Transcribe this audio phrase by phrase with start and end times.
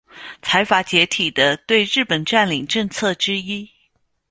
[0.41, 3.69] 财阀解体的对日本占领政策之一。